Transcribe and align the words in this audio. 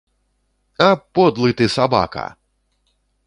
А, 0.85 0.87
подлы 1.19 1.51
ты, 1.61 1.67
сабака! 1.75 2.25